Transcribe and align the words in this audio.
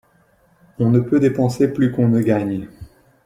On 0.79 0.89
ne 0.89 0.99
peut 0.99 1.19
dépenser 1.19 1.71
plus 1.71 1.91
qu’on 1.91 2.07
ne 2.07 2.21
gagne. 2.23 2.67